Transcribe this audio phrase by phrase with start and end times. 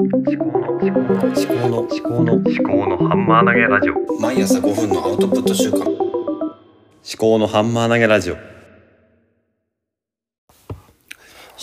[0.00, 4.20] 思考の思考の思考の思考の思考のハンマー投げラジオ。
[4.20, 5.88] 毎朝5分のアウトプット週間思
[7.16, 8.34] 考のハンマー投げラジオ。
[8.34, 8.42] 思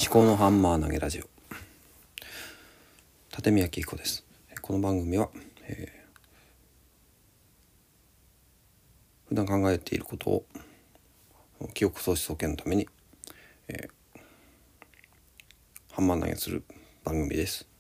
[0.09, 1.25] 考のハンマー投げラジオ。
[3.35, 4.23] 立宮紀彦です。
[4.61, 5.29] この番組は、
[5.67, 6.01] えー
[9.27, 10.45] 普段考えていることを
[11.73, 12.87] 記憶喪失保険のために、
[13.67, 13.89] えー
[15.91, 16.63] ハンマー投げする
[17.03, 17.70] 番組です。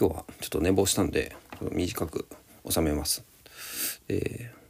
[0.00, 1.36] 今日はちょっと寝坊したんで
[1.72, 2.26] 短く
[2.66, 3.22] 収めます。
[4.08, 4.60] えー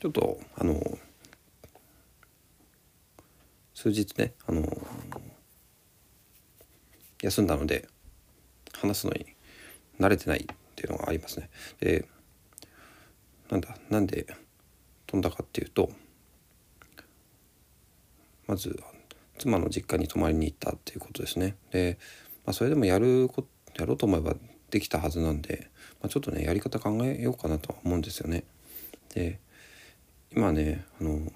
[0.00, 0.98] ちょっとあの
[3.72, 4.62] 数日ねあの
[7.22, 7.88] 休んだので
[8.74, 9.24] 話すのに
[9.98, 11.48] 慣れてないっていうのがありますね。
[11.80, 12.06] で
[13.50, 14.26] なんだなんで
[15.06, 15.90] 飛んだかっていうと
[18.46, 18.78] まず
[19.38, 21.56] 妻の実家に泊まりに行ったっていうことですね。
[21.70, 21.98] で、
[22.44, 23.44] まあ、それでもやるこ
[23.76, 24.34] やろうと思えば
[24.70, 28.44] できたはずなんで、まあ、ちょっとねやり方考えようかなとは思うんですよね。
[29.14, 29.38] で
[30.34, 31.32] 今ねあの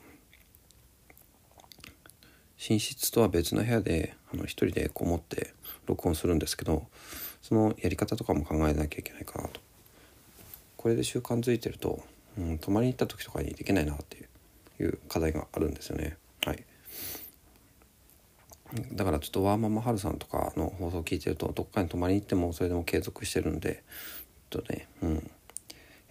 [2.69, 5.55] 寝室とは別の部屋であの一人でこもって
[5.87, 6.87] 録音するんですけど
[7.41, 9.61] そのやり方とかも考えなきゃいけないかなと。
[10.77, 12.05] これで習慣づいてると、
[12.39, 14.29] うん、泊まりに行った時とかにできないなっていう
[14.81, 16.17] いう課題があるんですよね。
[18.93, 23.83] だからちょっとワーママハルさんとかの放送を聞いてるとどっかに泊まりに行ってもそれでも継続してるんで
[24.51, 25.23] ちょっとね、うん、や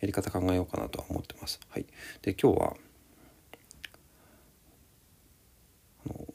[0.02, 1.60] り方考えようかなとは思ってます。
[1.70, 1.86] はい、
[2.24, 2.74] で今日は
[6.06, 6.28] あの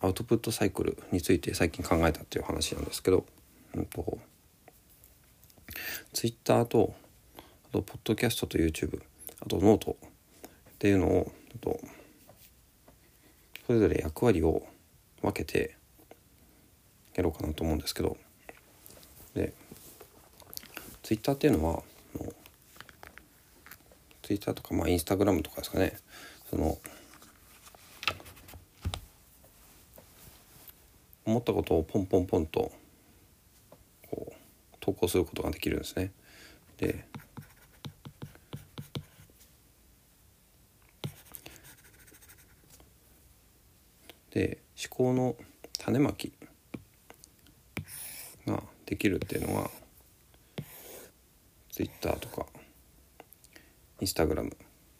[0.00, 3.26] アウトプットサイクルについて最近考えたっていう話なんですけど、
[3.74, 4.18] うんと、
[6.14, 6.94] ツイッターと
[7.68, 9.02] あとポッドキャストと YouTube
[9.40, 11.78] あとノートっていうのをと
[13.66, 14.66] それぞれ役割を
[15.22, 15.76] 分けて
[17.14, 18.16] やろうかなと思うんですけど
[19.34, 19.52] で
[21.02, 21.82] ツイッターっていうのは
[22.14, 22.32] あの
[24.22, 25.96] ツイッターとかまあインスタグラムとかですかね
[26.48, 26.78] その
[31.24, 32.72] 思ったことをポンポンポンと
[34.10, 34.34] こう
[34.80, 36.12] 投稿することができるんですね。
[36.78, 37.04] で
[44.30, 45.34] で思考の
[45.78, 46.30] 種まき
[48.46, 49.70] ができるっていうのは
[51.70, 52.44] Twitter とか
[54.02, 54.54] Instagram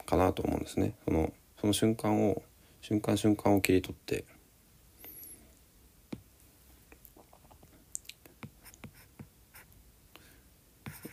[0.07, 0.95] かなと思うんですね。
[1.05, 2.43] そのその瞬間を
[2.81, 4.25] 瞬間瞬間を切り取って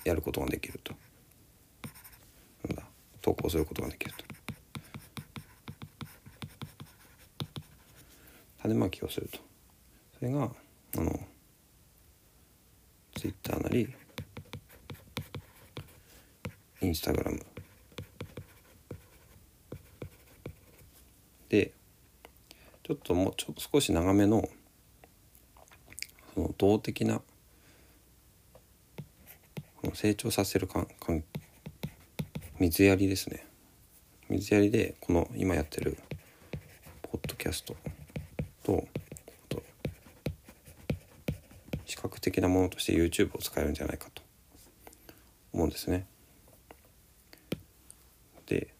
[0.06, 0.94] やることができると
[3.22, 4.37] 投稿することができると
[8.67, 9.39] 種まきをすると。
[10.19, 10.51] それが
[10.97, 11.19] あの
[13.16, 13.94] ツイッターなり
[16.81, 17.45] インスタグラム。
[21.50, 21.72] で
[22.83, 24.50] ちょっともうちょっと少し長めの
[26.34, 27.22] その動的な
[29.94, 31.23] 成長させるかんかん
[32.59, 33.45] 水やりですね。
[34.29, 35.97] 水やりでこの今やってる
[37.01, 37.75] ポッドキャスト。
[38.67, 38.85] と
[41.85, 44.22] 視覚的なものとして YouTube を使えるんじゃないかと
[45.53, 46.05] 思うんですね。
[48.45, 48.73] で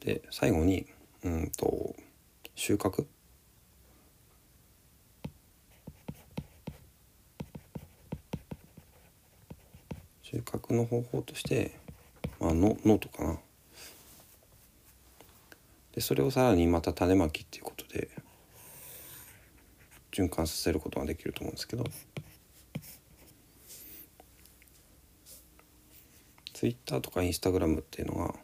[0.00, 0.86] で最後に
[1.24, 1.96] うんと
[2.56, 3.06] 収穫？
[10.22, 11.78] 収穫の方法として、
[12.40, 13.38] まあ、ノノートかな。
[15.92, 18.08] でそれをさらにまた種まきっていうことで
[20.10, 21.84] 循環させることができると思うんですけど。
[26.54, 28.34] Twitter とか Instagram っていうのが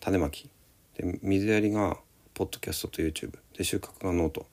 [0.00, 0.48] 種まき。
[0.96, 1.96] で水やりが
[2.34, 4.46] ポッドキャストと YouTube で収穫が note。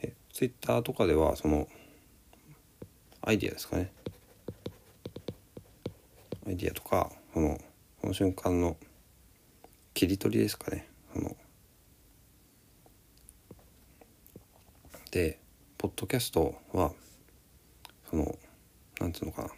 [0.00, 1.68] で Twitter とかではその
[3.20, 3.92] アイディアですかね。
[6.46, 7.60] アイディアとかその
[8.00, 8.76] この瞬間の
[9.94, 10.88] 切り取りですかね。
[11.14, 11.36] あの
[15.10, 15.38] で
[15.76, 16.92] ポッドキャストは
[18.08, 18.38] その
[18.98, 19.48] なんていうのかな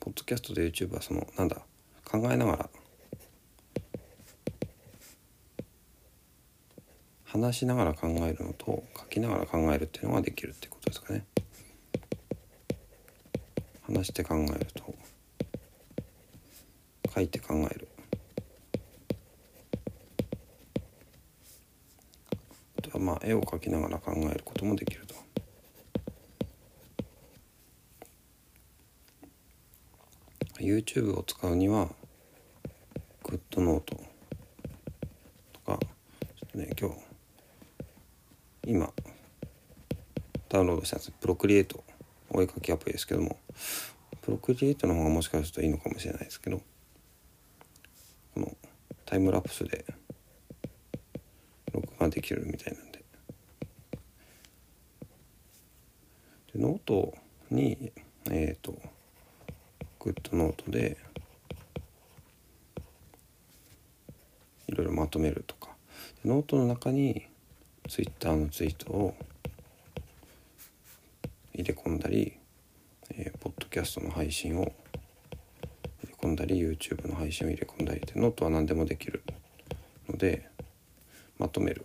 [0.00, 1.56] ポッドキャストと YouTube はそのなんだ
[2.04, 2.70] 考えながら
[7.24, 11.24] 話しながら考えるのと書きながら考えるっていうのができるってことですかね。
[13.82, 14.94] 話して考えると
[17.12, 17.88] 書いて考える
[22.78, 25.16] あとはまあ絵を描きながら考えることもできると。
[30.64, 31.88] YouTube を使うには
[33.22, 34.02] GoodNote とか
[35.66, 35.78] ちょっ
[36.52, 36.96] とね今日
[38.66, 38.92] 今
[40.48, 41.82] ダウンロードしたやつプロクリエイト
[42.30, 43.38] お絵描きアプリですけども
[44.22, 46.60] Procreate の方がもしかするといいのかもしれないですけど
[48.34, 48.56] この
[49.06, 49.84] タイムラプスで
[51.72, 53.04] 録画できるみたいなんで。
[56.52, 57.14] でノート
[57.50, 57.92] に
[58.30, 58.74] えっ、ー、と
[60.00, 60.96] GoodNotes で
[64.66, 65.68] いろいろまとめるとか。
[66.24, 67.26] ノートの中に
[67.88, 69.14] ツイッターのツイートを
[71.54, 72.38] 入れ込んだり、
[73.10, 74.72] えー、ポッドキャストの配信を入
[76.08, 79.22] れ込んだり YouTube の配信を入れ込んだりでノートは何でもできる
[80.08, 80.48] ので
[81.38, 81.84] まとめる。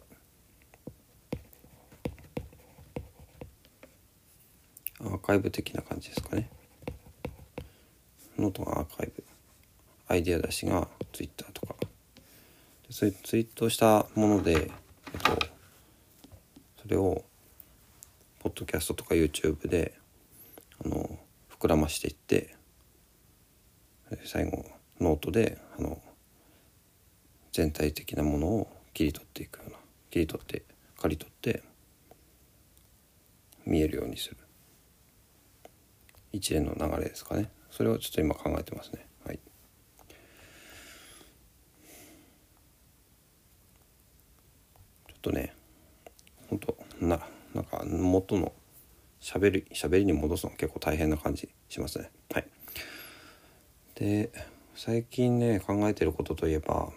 [5.01, 6.49] アーカイブ的な感じですかね。
[8.37, 9.23] ノートがアーカイブ。
[10.07, 11.75] アイデア出しが Twitter とか。
[12.87, 14.69] でそういうツイートしたもので、えっ
[15.21, 15.39] と、
[16.81, 17.23] それを
[18.39, 19.97] ポッドキャストとか YouTube で
[20.83, 21.17] あの
[21.59, 22.55] 膨らましていって
[24.23, 24.63] 最後
[24.99, 25.99] ノートであの
[27.51, 29.77] 全体的なものを切り取っていくような
[30.11, 30.63] 切り取って
[31.01, 31.63] 刈り取って
[33.65, 34.37] 見えるようにする。
[36.31, 37.49] 一連の流れですかね。
[37.75, 39.05] それをちょっと今考えてますね。
[39.25, 39.39] はい。
[45.07, 45.53] ちょっとね
[46.49, 47.19] 本当な
[47.53, 48.53] なんか元の
[49.19, 52.11] しゃべりしゃべりに戻すの結構大変な感じしますね。
[52.31, 52.47] はい。
[53.95, 54.31] で
[54.73, 56.93] 最近ね考えてることといえば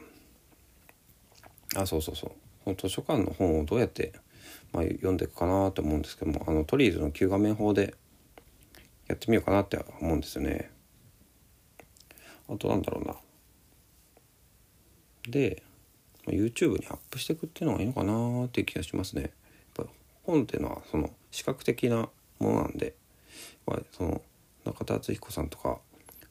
[1.75, 2.37] あそうそうそ
[2.67, 2.75] う。
[2.77, 4.13] 図書館の本をどうやって、
[4.73, 7.95] まあ、読んでいくかなと思うんですけどもあのトリーズの旧画面法で
[9.09, 10.71] やってみようかなって思うんですよね。
[12.49, 13.17] あとなんだろうな。
[15.29, 15.63] で
[16.27, 19.23] YouTube にアップしていくっていうのがいいのかなっていう気がしますね。
[19.23, 19.33] やっ
[19.75, 19.85] ぱ
[20.25, 22.09] 本っていうのはその視覚的な
[22.39, 22.95] ものなんで
[23.93, 24.23] その
[24.65, 25.79] 中田敦彦さんとか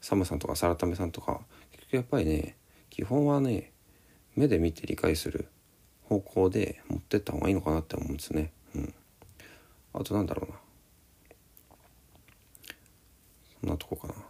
[0.00, 1.40] サムさんとかサラタメさんとか
[1.72, 2.56] 結局やっぱりね
[2.90, 3.72] 基本はね
[4.36, 5.48] 目で見て理解する
[6.04, 8.52] 方向で持ってった方がいいのかなって思うんですね。
[8.74, 8.94] うん、
[9.92, 10.58] あとなんだろうな。
[13.60, 14.14] そんなとこかな。
[14.14, 14.20] だ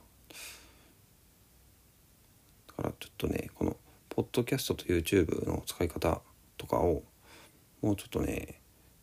[2.77, 3.77] からちょっとねこの
[4.09, 6.21] ポッドキャストと YouTube の使い方
[6.57, 7.03] とかを
[7.83, 8.61] もうちょっとね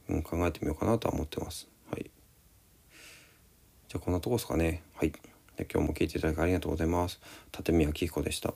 [0.10, 1.68] うん、考えてみようかなとは思ってます。
[1.92, 2.04] はい。
[2.04, 4.84] じゃあこんなとこですかね。
[4.96, 5.12] はい。
[5.12, 7.20] で今日も聞いていただきありがとうございます。
[7.58, 8.54] 立宮紀彦でした。